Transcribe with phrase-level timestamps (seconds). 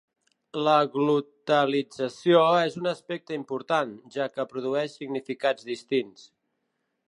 [0.67, 6.29] La glotalització és un aspecte important, ja que produeix significats distints.